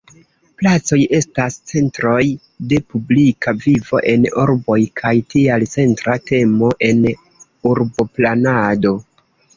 [0.59, 2.23] Placoj estas centroj
[2.71, 7.07] de publika vivo en urboj kaj tial centra temo en
[7.75, 8.97] urboplanado.